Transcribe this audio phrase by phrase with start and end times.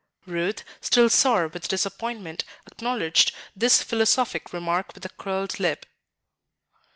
[0.25, 5.85] Ruth, still sore with disappointment, acknowledged this philosophic remark with a curled lip.